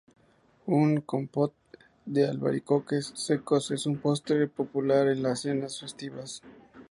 [0.79, 1.53] Un "kompot"
[2.07, 6.41] de albaricoques secos es un postre popular en las cenas festivas.